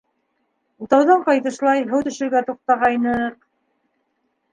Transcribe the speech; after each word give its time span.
Утауҙан 0.85 1.19
ҡайтышлай, 1.27 1.83
һыу 1.91 2.05
төшөргә 2.07 2.41
туҡтағайныҡ... 2.47 3.37